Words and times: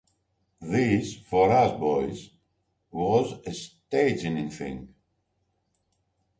This, 0.61 1.15
for 1.15 1.51
us- 1.51 1.79
boys, 1.79 2.31
was 2.89 3.33
a 3.45 3.53
staggering 3.53 4.49
thing. 4.49 4.95